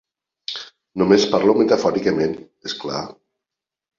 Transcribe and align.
Només 1.01 1.27
parlo 1.33 1.55
metafòricament, 1.59 2.33
és 2.71 2.77
clar. 2.85 3.03